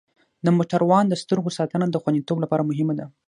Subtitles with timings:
[0.45, 3.05] د موټروان د سترګو ساتنه د خوندیتوب لپاره مهمه ده.